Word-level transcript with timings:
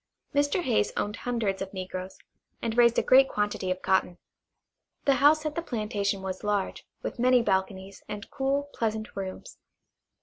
Mr. 0.33 0.63
Hayes 0.63 0.91
owned 0.97 1.15
hundreds 1.15 1.61
of 1.61 1.71
negroes, 1.75 2.17
and 2.59 2.75
raised 2.75 2.97
a 2.97 3.03
great 3.03 3.29
quantity 3.29 3.69
of 3.69 3.83
cotton. 3.83 4.17
The 5.05 5.17
house 5.21 5.45
at 5.45 5.53
the 5.53 5.61
plantation 5.61 6.23
was 6.23 6.43
large, 6.43 6.87
with 7.03 7.19
many 7.19 7.43
balconies, 7.43 8.01
and 8.09 8.27
cool, 8.31 8.71
pleasant 8.73 9.15
rooms. 9.15 9.59